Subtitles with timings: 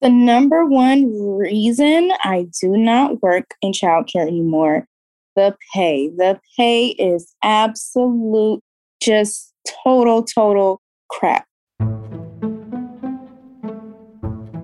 [0.00, 4.86] The number one reason I do not work in childcare anymore,
[5.34, 6.08] the pay.
[6.08, 8.60] The pay is absolute,
[9.02, 9.52] just
[9.84, 11.46] total, total crap.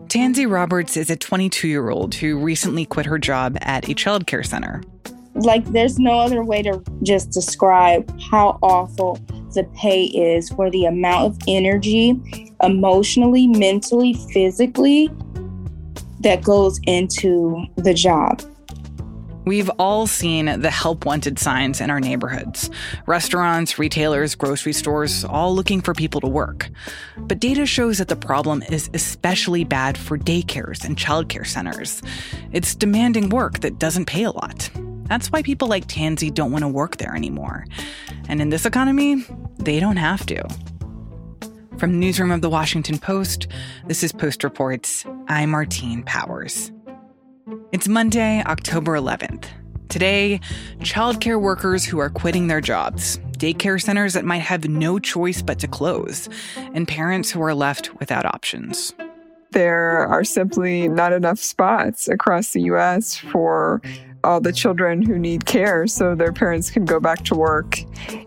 [0.06, 4.46] Tansy Roberts is a 22 year old who recently quit her job at a childcare
[4.46, 4.82] center.
[5.34, 9.18] Like, there's no other way to just describe how awful
[9.52, 12.20] the pay is for the amount of energy,
[12.62, 15.10] emotionally, mentally, physically,
[16.24, 18.42] that goes into the job.
[19.46, 22.70] We've all seen the help wanted signs in our neighborhoods
[23.06, 26.70] restaurants, retailers, grocery stores, all looking for people to work.
[27.18, 32.02] But data shows that the problem is especially bad for daycares and childcare centers.
[32.52, 34.70] It's demanding work that doesn't pay a lot.
[35.04, 37.66] That's why people like Tansy don't want to work there anymore.
[38.28, 39.26] And in this economy,
[39.58, 40.73] they don't have to.
[41.78, 43.48] From the newsroom of the Washington Post,
[43.88, 45.04] this is Post Reports.
[45.26, 46.70] I'm Martine Powers.
[47.72, 49.46] It's Monday, October 11th.
[49.88, 50.40] Today,
[50.78, 55.58] childcare workers who are quitting their jobs, daycare centers that might have no choice but
[55.58, 58.94] to close, and parents who are left without options.
[59.50, 63.16] There are simply not enough spots across the U.S.
[63.16, 63.82] for
[64.22, 67.80] all the children who need care so their parents can go back to work.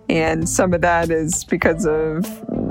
[0.10, 2.26] And some of that is because of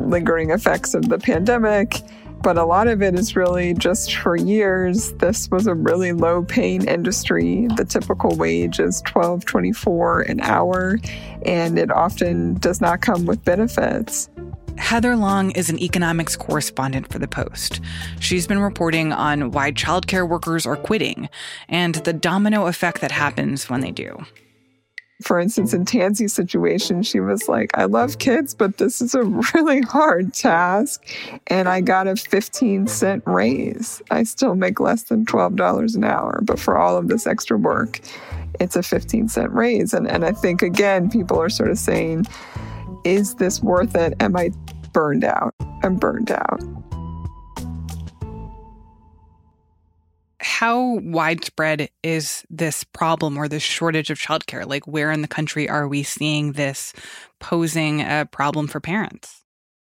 [0.07, 2.03] lingering effects of the pandemic
[2.43, 6.43] but a lot of it is really just for years this was a really low
[6.43, 10.99] paying industry the typical wage is 12.24 an hour
[11.45, 14.29] and it often does not come with benefits
[14.79, 17.81] Heather Long is an economics correspondent for The Post.
[18.21, 21.31] She's been reporting on why childcare workers are quitting
[21.69, 24.25] and the domino effect that happens when they do.
[25.23, 25.99] For instance, in mm-hmm.
[25.99, 29.23] Tansy's situation, she was like, I love kids, but this is a
[29.55, 31.05] really hard task.
[31.47, 34.03] And I got a 15 cent raise.
[34.11, 38.01] I still make less than $12 an hour, but for all of this extra work,
[38.61, 39.95] it's a 15 cent raise.
[39.95, 42.27] And, and I think, again, people are sort of saying,
[43.05, 44.15] is this worth it?
[44.21, 44.51] Am I
[44.93, 45.55] burned out?
[45.83, 46.61] I'm burned out.
[50.67, 54.67] How widespread is this problem or this shortage of childcare?
[54.67, 56.93] Like, where in the country are we seeing this
[57.39, 59.45] posing a problem for parents?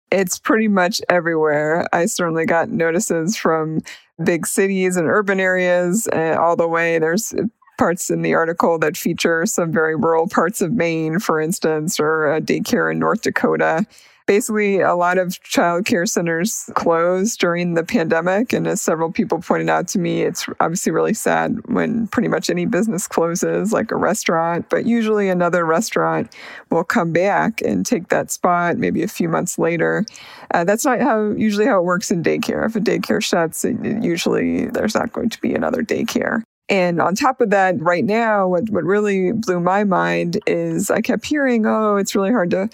[0.09, 1.85] It's pretty much everywhere.
[1.91, 3.81] I certainly got notices from
[4.23, 6.97] big cities and urban areas uh, all the way.
[6.97, 7.33] There's
[7.77, 12.33] parts in the article that feature some very rural parts of Maine, for instance, or
[12.33, 13.85] a daycare in North Dakota
[14.29, 18.53] basically a lot of childcare centers closed during the pandemic.
[18.53, 22.47] And as several people pointed out to me, it's obviously really sad when pretty much
[22.47, 26.31] any business closes, like a restaurant, but usually another restaurant
[26.69, 30.05] will come back and take that spot maybe a few months later.
[30.53, 32.63] Uh, that's not how usually how it works in daycare.
[32.67, 36.43] If a daycare shuts, it, usually there's not going to be another daycare.
[36.69, 41.01] And on top of that, right now, what, what really blew my mind is I
[41.01, 42.69] kept hearing, oh, it's really hard to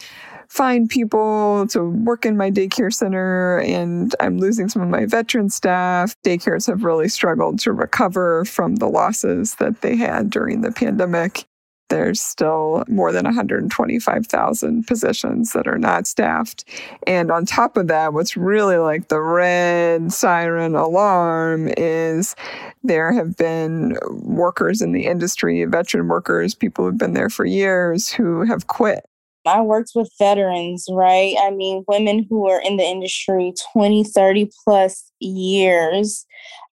[0.47, 5.49] find people to work in my daycare center and I'm losing some of my veteran
[5.49, 6.15] staff.
[6.23, 11.45] Daycares have really struggled to recover from the losses that they had during the pandemic.
[11.89, 16.67] There's still more than 125,000 positions that are not staffed.
[17.05, 22.35] And on top of that, what's really like the red siren alarm is
[22.83, 28.11] there have been workers in the industry, veteran workers, people who've been there for years
[28.11, 29.05] who have quit
[29.45, 31.35] I worked with veterans, right?
[31.39, 36.25] I mean, women who are in the industry 20, 30 plus years,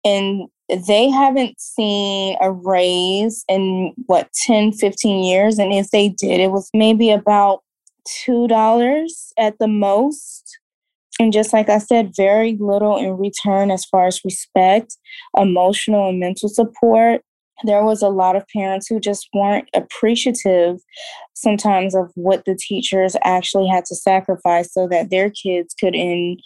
[0.05, 0.49] and
[0.87, 5.59] they haven't seen a raise in what, 10, 15 years.
[5.59, 7.63] And if they did, it was maybe about
[8.27, 10.59] $2 at the most.
[11.19, 14.97] And just like I said, very little in return as far as respect,
[15.37, 17.23] emotional and mental support
[17.65, 20.79] there was a lot of parents who just weren't appreciative
[21.35, 26.37] sometimes of what the teachers actually had to sacrifice so that their kids could in,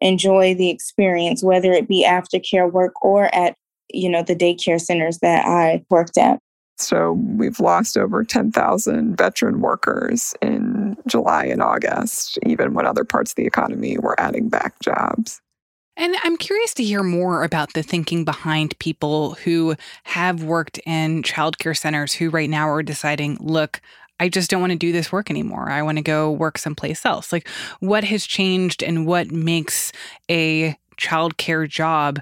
[0.00, 3.56] enjoy the experience whether it be aftercare work or at
[3.92, 6.38] you know the daycare centers that i worked at
[6.76, 13.30] so we've lost over 10,000 veteran workers in July and August, even when other parts
[13.30, 15.40] of the economy were adding back jobs.
[15.96, 21.22] And I'm curious to hear more about the thinking behind people who have worked in
[21.22, 23.80] childcare centers who right now are deciding, look,
[24.18, 25.70] I just don't want to do this work anymore.
[25.70, 27.32] I want to go work someplace else.
[27.32, 27.48] Like,
[27.80, 29.92] what has changed and what makes
[30.30, 32.20] a childcare job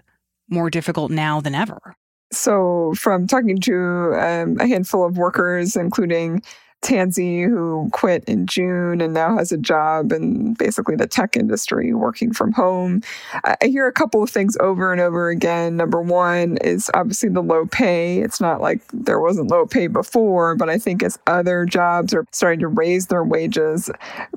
[0.49, 1.95] more difficult now than ever?
[2.31, 6.43] So, from talking to um, a handful of workers, including
[6.83, 11.95] Tansy, who quit in June and now has a job in basically the tech industry
[11.95, 13.03] working from home.
[13.45, 15.77] I hear a couple of things over and over again.
[15.77, 18.19] Number one is obviously the low pay.
[18.19, 22.27] It's not like there wasn't low pay before, but I think as other jobs are
[22.33, 23.89] starting to raise their wages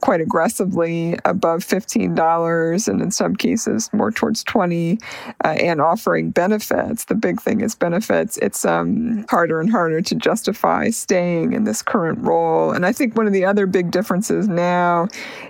[0.01, 4.99] quite aggressively above $15 and in some cases more towards 20
[5.43, 10.13] uh, and offering benefits, the big thing is benefits, it's um, harder and harder to
[10.13, 12.71] justify staying in this current role role.
[12.71, 15.07] And I think one of the other big differences now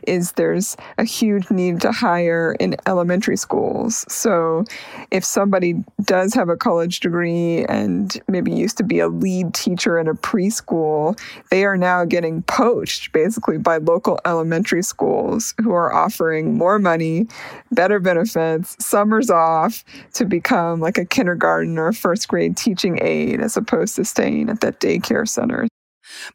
[0.07, 4.05] is there's a huge need to hire in elementary schools.
[4.07, 4.65] So
[5.11, 9.99] if somebody does have a college degree and maybe used to be a lead teacher
[9.99, 11.19] in a preschool,
[11.51, 17.27] they are now getting poached basically by local elementary schools who are offering more money,
[17.71, 19.83] better benefits, summers off
[20.13, 24.61] to become like a kindergarten or first grade teaching aide as opposed to staying at
[24.61, 25.67] that daycare center.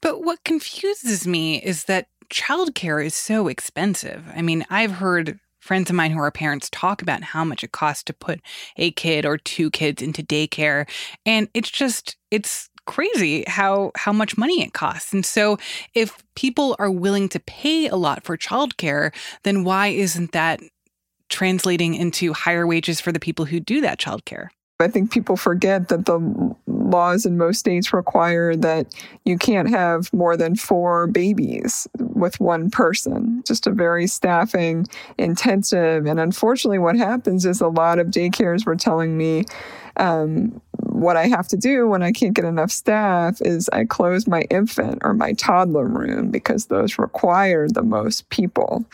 [0.01, 4.25] But what confuses me is that childcare is so expensive.
[4.35, 7.73] I mean, I've heard friends of mine who are parents talk about how much it
[7.73, 8.41] costs to put
[8.77, 10.89] a kid or two kids into daycare
[11.27, 15.13] and it's just it's crazy how how much money it costs.
[15.13, 15.59] And so
[15.95, 19.15] if people are willing to pay a lot for childcare,
[19.45, 20.61] then why isn't that
[21.29, 24.49] translating into higher wages for the people who do that childcare?
[24.83, 28.87] I think people forget that the laws in most states require that
[29.25, 33.43] you can't have more than four babies with one person.
[33.47, 34.87] Just a very staffing
[35.19, 36.07] intensive.
[36.07, 39.45] And unfortunately, what happens is a lot of daycares were telling me
[39.97, 44.27] um, what I have to do when I can't get enough staff is I close
[44.27, 48.85] my infant or my toddler room because those require the most people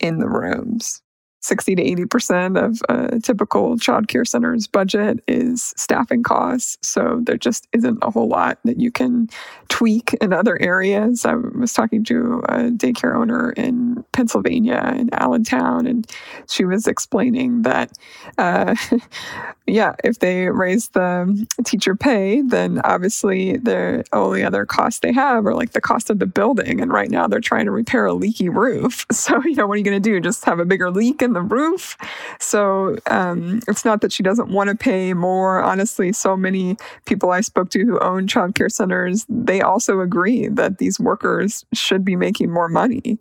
[0.00, 1.03] in the rooms.
[1.44, 6.78] 60 to 80% of a typical childcare center's budget is staffing costs.
[6.80, 9.28] So there just isn't a whole lot that you can
[9.68, 11.26] tweak in other areas.
[11.26, 16.10] I was talking to a daycare owner in Pennsylvania, in Allentown, and
[16.48, 17.92] she was explaining that,
[18.38, 18.74] uh,
[19.66, 25.44] yeah, if they raise the teacher pay, then obviously the only other costs they have
[25.44, 26.80] are like the cost of the building.
[26.80, 29.04] And right now they're trying to repair a leaky roof.
[29.14, 30.20] So, you know, what are you going to do?
[30.20, 31.96] Just have a bigger leak and the roof.
[32.40, 35.62] So um, it's not that she doesn't want to pay more.
[35.62, 36.76] Honestly, so many
[37.06, 42.04] people I spoke to who own childcare centers, they also agree that these workers should
[42.04, 43.18] be making more money.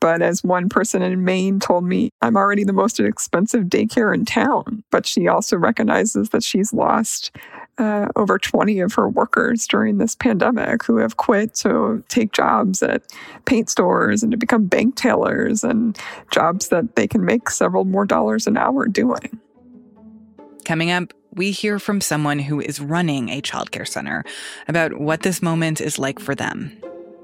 [0.00, 4.24] But as one person in Maine told me, I'm already the most expensive daycare in
[4.24, 4.82] town.
[4.90, 7.30] But she also recognizes that she's lost
[7.78, 12.82] uh, over 20 of her workers during this pandemic who have quit to take jobs
[12.82, 13.02] at
[13.44, 15.98] paint stores and to become bank tellers and
[16.30, 19.40] jobs that they can make several more dollars an hour doing.
[20.64, 24.24] Coming up, we hear from someone who is running a childcare center
[24.68, 26.76] about what this moment is like for them.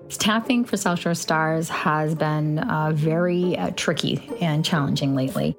[0.08, 5.56] Staffing for South Shore Stars has been uh, very uh, tricky and challenging lately.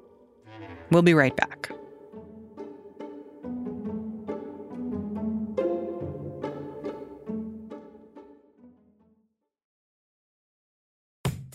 [0.90, 1.72] We'll be right back.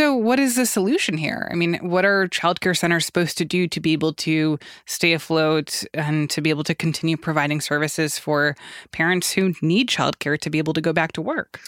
[0.00, 1.46] So, what is the solution here?
[1.52, 5.84] I mean, what are childcare centers supposed to do to be able to stay afloat
[5.92, 8.56] and to be able to continue providing services for
[8.92, 11.60] parents who need childcare to be able to go back to work?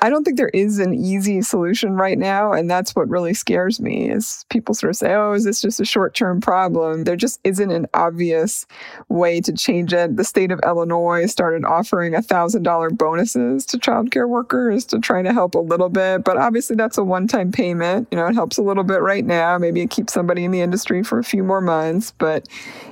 [0.00, 2.52] I don't think there is an easy solution right now.
[2.52, 5.78] And that's what really scares me is people sort of say, oh, is this just
[5.80, 7.04] a short term problem?
[7.04, 8.66] There just isn't an obvious
[9.08, 10.16] way to change it.
[10.16, 15.54] The state of Illinois started offering $1,000 bonuses to childcare workers to try to help
[15.54, 16.24] a little bit.
[16.24, 18.08] But obviously, that's a one time payment.
[18.10, 19.58] You know, it helps a little bit right now.
[19.58, 22.12] Maybe it keeps somebody in the industry for a few more months.
[22.18, 22.48] But,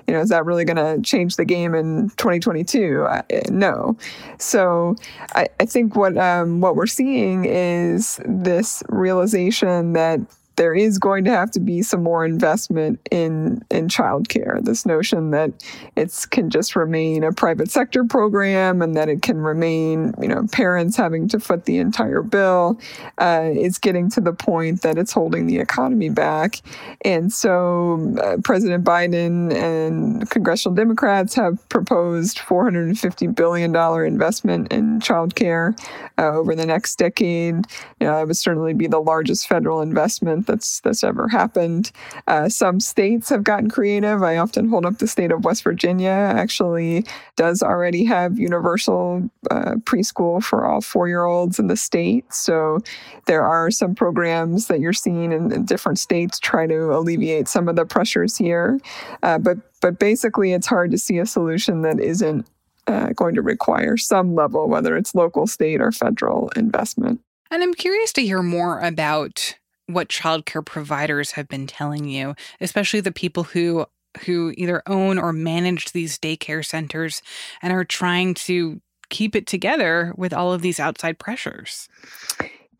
[0.06, 3.06] you know, is that really going to change the game in 2022?
[3.08, 3.96] I, no.
[4.38, 4.94] So
[5.34, 10.20] I, I think what, um, what we're seeing is this realization that
[10.56, 14.62] there is going to have to be some more investment in in childcare.
[14.62, 15.50] This notion that
[15.96, 20.46] it can just remain a private sector program and that it can remain, you know,
[20.52, 22.78] parents having to foot the entire bill
[23.18, 26.60] uh, is getting to the point that it's holding the economy back.
[27.04, 35.00] And so, uh, President Biden and congressional Democrats have proposed 450 billion dollar investment in
[35.00, 35.78] childcare
[36.18, 37.54] uh, over the next decade.
[38.00, 41.90] You know, it would certainly be the largest federal investment that's that's ever happened.
[42.26, 44.22] Uh, some states have gotten creative.
[44.22, 46.10] I often hold up the state of West Virginia.
[46.10, 47.04] Actually,
[47.36, 52.32] does already have universal uh, preschool for all four year olds in the state.
[52.32, 52.80] So
[53.26, 57.68] there are some programs that you're seeing in, in different states try to alleviate some
[57.68, 58.78] of the pressures here.
[59.22, 62.46] Uh, but but basically, it's hard to see a solution that isn't
[62.86, 67.20] uh, going to require some level, whether it's local, state, or federal investment.
[67.50, 69.56] And I'm curious to hear more about
[69.92, 73.86] what childcare providers have been telling you, especially the people who
[74.26, 77.22] who either own or manage these daycare centers
[77.62, 81.88] and are trying to keep it together with all of these outside pressures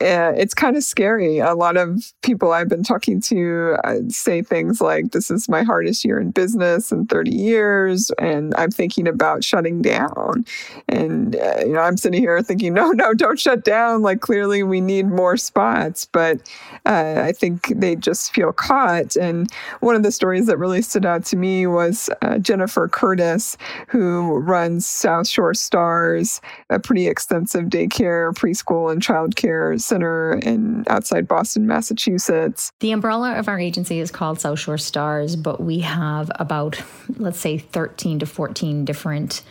[0.02, 1.38] uh, it's kind of scary.
[1.38, 5.62] A lot of people I've been talking to uh, say things like, This is my
[5.62, 10.44] hardest year in business in 30 years, and I'm thinking about shutting down.
[10.88, 14.02] And, uh, you know, I'm sitting here thinking, No, no, don't shut down.
[14.02, 16.04] Like, clearly we need more spots.
[16.04, 16.40] But
[16.85, 19.14] uh, I think they just feel caught.
[19.16, 19.49] And
[19.80, 23.56] one of the stories that really stood out to me was uh, Jennifer Curtis,
[23.88, 26.40] who runs South Shore Stars,
[26.71, 32.73] a pretty extensive daycare, preschool, and childcare Center in outside Boston, Massachusetts.
[32.81, 36.81] The umbrella of our agency is called South Shore Stars, but we have about,
[37.19, 39.43] let's say, 13 to 14 different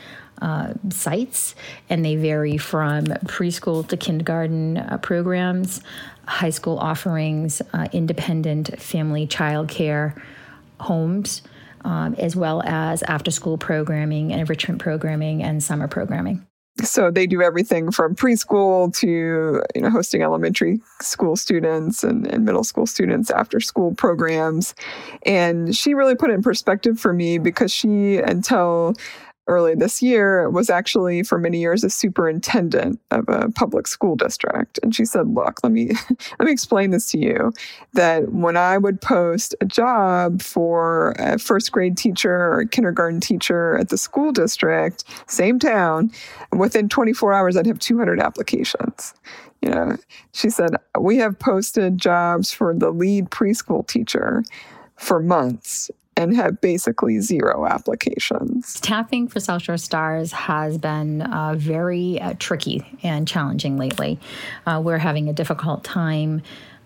[0.42, 1.54] uh, sites,
[1.92, 5.80] and they vary from preschool to kindergarten uh, programs,
[6.26, 10.20] high school offerings, uh, independent family childcare
[10.80, 11.44] homes,
[11.86, 16.44] um, as well as after school programming and enrichment programming and summer programming
[16.80, 22.46] so they do everything from preschool to you know hosting elementary school students and, and
[22.46, 24.74] middle school students after school programs.
[25.26, 28.96] And she really put it in perspective for me because she until
[29.48, 34.80] early this year was actually for many years a superintendent of a public school district.
[34.84, 35.92] And she said look let me
[36.40, 37.54] let me explain this to you
[37.94, 43.78] that when i would post a job for a first grade teacher or kindergarten teacher
[43.78, 46.12] at the school district same town
[46.56, 49.14] within 24 hours i'd have 200 applications.
[49.62, 49.98] You know
[50.34, 54.44] she said we have posted jobs for the lead preschool teacher
[54.98, 58.80] for months and have basically zero applications.
[58.82, 64.20] Tapping for South Shore Stars has been uh, very uh, tricky and challenging lately.
[64.66, 66.42] Uh, we're having a difficult time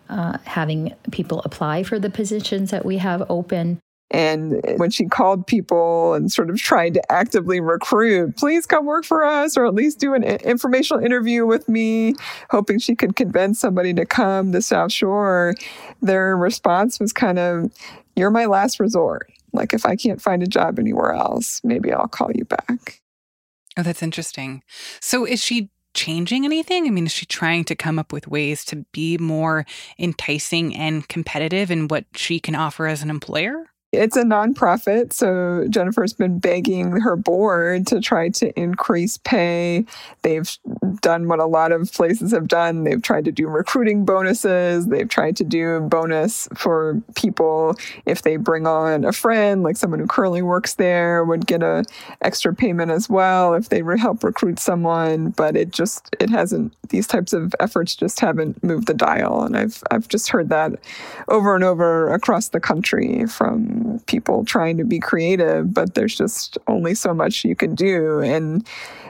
[0.09, 3.79] uh, having people apply for the positions that we have open.
[4.11, 9.03] And when she called people and sort of tried to actively recruit, please come work
[9.03, 12.13] for us, or at least do an informational interview with me,
[12.51, 15.55] hoping she could convince somebody to come to South Shore,
[16.01, 17.71] their response was kind of,
[18.15, 19.31] you're my last resort.
[19.53, 23.01] Like, if I can't find a job anywhere else, maybe I'll call you back.
[23.77, 24.63] Oh, that's interesting.
[24.99, 26.87] So, is she changing anything?
[26.87, 29.65] I mean, is she trying to come up with ways to be more
[29.97, 33.65] enticing and competitive in what she can offer as an employer?
[33.95, 39.85] It's a nonprofit, so Jennifer's been begging her board to try to increase pay.
[40.21, 40.49] They've
[41.01, 42.83] done what a lot of places have done.
[42.83, 44.87] They've tried to do recruiting bonuses.
[44.87, 47.75] They've tried to do bonus for people
[48.05, 51.83] if they bring on a friend, like someone who currently works there would get a
[52.21, 55.29] extra payment as well if they help recruit someone.
[55.31, 56.73] But it just it hasn't.
[56.89, 60.73] These types of efforts just haven't moved the dial, and I've I've just heard that
[61.27, 66.57] over and over across the country from people trying to be creative, but there's just
[66.67, 68.19] only so much you can do.
[68.19, 68.65] And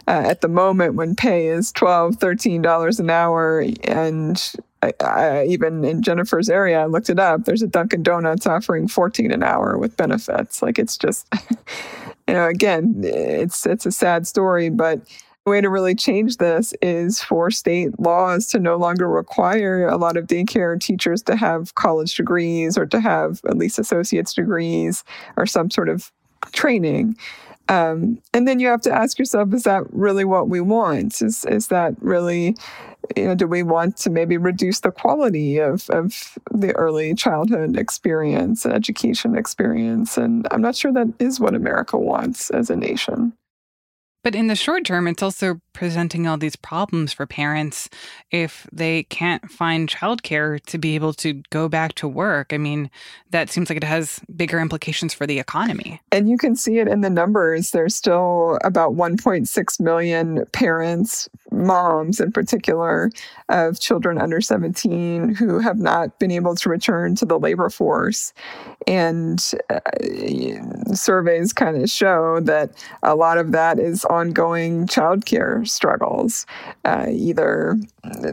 [0.08, 5.84] uh, at the moment, when pay is $12, $13 an hour, and I, I, even
[5.84, 7.46] in Jennifer's area, I looked it up.
[7.46, 10.62] There's a Dunkin' Donuts offering 14 an hour with benefits.
[10.62, 11.28] Like it's just,
[12.28, 15.02] you know, again, it's it's a sad story, but
[15.46, 19.98] the way to really change this is for state laws to no longer require a
[19.98, 25.04] lot of daycare teachers to have college degrees or to have at least associate's degrees
[25.38, 26.12] or some sort of
[26.52, 27.16] training.
[27.68, 31.22] Um, and then you have to ask yourself, is that really what we want?
[31.22, 32.56] Is, is that really,
[33.16, 37.78] you know, do we want to maybe reduce the quality of, of the early childhood
[37.78, 40.18] experience and education experience?
[40.18, 43.34] And I'm not sure that is what America wants as a nation.
[44.24, 47.90] But in the short term, it's also presenting all these problems for parents
[48.32, 52.54] if they can't find childcare to be able to go back to work.
[52.54, 52.90] I mean,
[53.30, 56.02] that seems like it has bigger implications for the economy.
[56.12, 57.72] And you can see it in the numbers.
[57.72, 63.12] There's still about 1.6 million parents, moms in particular,
[63.50, 68.34] of children under 17 who have not been able to return to the labor force.
[68.88, 69.80] And uh,
[70.94, 72.72] surveys kind of show that
[73.04, 76.46] a lot of that is ongoing childcare struggles,
[76.84, 77.78] uh, either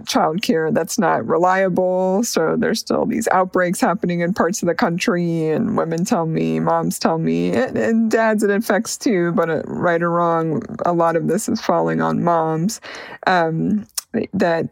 [0.05, 2.23] childcare that's not reliable.
[2.25, 6.61] So there's still these outbreaks happening in parts of the country, and women tell me,
[6.61, 10.93] moms tell me, and, and dads it affects too, but uh, right or wrong, a
[10.93, 12.81] lot of this is falling on moms.
[13.27, 13.87] Um,
[14.35, 14.69] that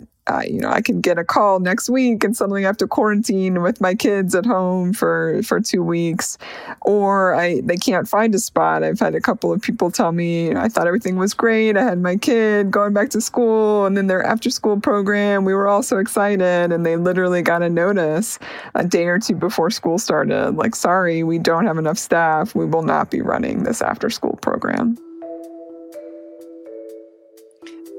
[0.47, 3.63] you know, I can get a call next week and suddenly I have to quarantine
[3.63, 6.39] with my kids at home for for two weeks,
[6.83, 8.83] or I they can't find a spot.
[8.83, 11.77] I've had a couple of people tell me I thought everything was great.
[11.77, 15.45] I had my kid going back to school, and then their after school program.
[15.45, 18.39] We were all so excited, and they literally got a notice
[18.75, 22.55] a day or two before school started, like, sorry, we don't have enough staff.
[22.55, 24.97] We will not be running this after school program.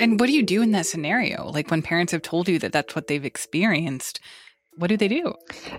[0.01, 1.51] And what do you do in that scenario?
[1.51, 4.19] Like when parents have told you that that's what they've experienced,
[4.77, 5.33] what do they do?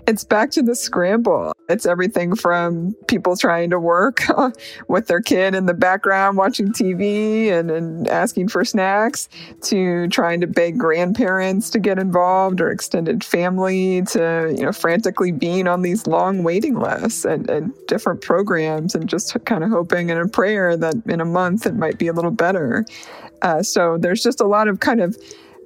[0.07, 1.53] It's back to the scramble.
[1.67, 4.21] It's everything from people trying to work
[4.87, 9.27] with their kid in the background watching TV and, and asking for snacks
[9.61, 15.31] to trying to beg grandparents to get involved or extended family to, you know, frantically
[15.31, 20.11] being on these long waiting lists and, and different programs and just kind of hoping
[20.11, 22.85] and a prayer that in a month it might be a little better.
[23.41, 25.17] Uh, so there's just a lot of kind of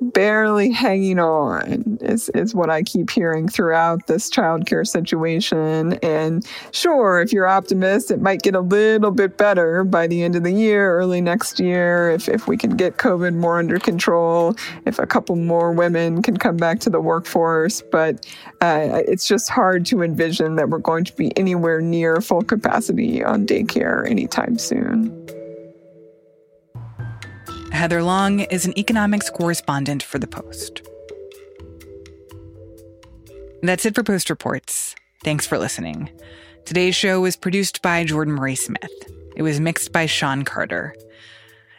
[0.01, 5.93] barely hanging on is, is what I keep hearing throughout this childcare situation.
[6.03, 10.35] And sure, if you're optimist, it might get a little bit better by the end
[10.35, 14.55] of the year, early next year, if, if we can get COVID more under control,
[14.85, 17.81] if a couple more women can come back to the workforce.
[17.91, 18.25] But
[18.61, 23.23] uh, it's just hard to envision that we're going to be anywhere near full capacity
[23.23, 25.36] on daycare anytime soon.
[27.77, 30.81] Heather Long is an economics correspondent for The Post.
[33.61, 34.95] That's it for Post Reports.
[35.23, 36.09] Thanks for listening.
[36.65, 38.91] Today's show was produced by Jordan Marie Smith.
[39.35, 40.95] It was mixed by Sean Carter.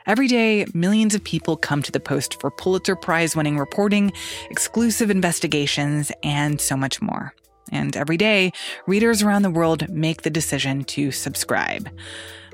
[0.07, 4.13] Every day, millions of people come to the Post for Pulitzer Prize winning reporting,
[4.51, 7.35] exclusive investigations, and so much more.
[7.73, 8.53] And every day,
[8.87, 11.91] readers around the world make the decision to subscribe.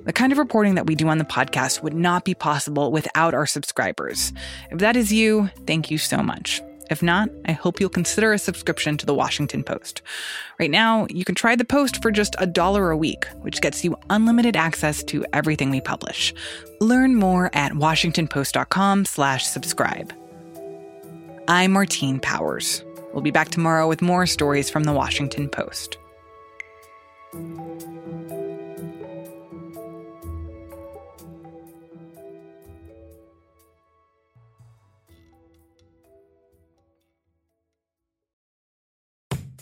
[0.05, 3.35] The kind of reporting that we do on the podcast would not be possible without
[3.35, 4.33] our subscribers.
[4.71, 6.63] If that is you, thank you so much.
[6.91, 10.03] If not, I hope you'll consider a subscription to the Washington Post.
[10.61, 13.83] Right now, you can try the Post for just a dollar a week, which gets
[13.83, 16.35] you unlimited access to everything we publish.
[16.83, 20.13] Learn more at washingtonpost.com/slash-subscribe.
[21.49, 22.85] I'm Martine Powers.
[23.15, 25.97] We'll be back tomorrow with more stories from the Washington Post.